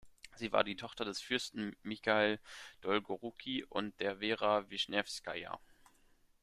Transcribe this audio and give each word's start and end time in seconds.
Sie 0.33 0.51
war 0.51 0.63
die 0.63 0.75
Tochter 0.75 1.05
des 1.05 1.21
Fürsten 1.21 1.75
"Michail 1.83 2.39
Dolgoruki" 2.81 3.65
und 3.65 3.99
der 3.99 4.19
"Wera 4.19 4.67
Wischnewskaja". 4.71 5.59